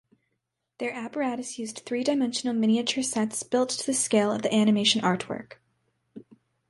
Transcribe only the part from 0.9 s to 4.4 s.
apparatus used three-dimensional miniature sets built to the scale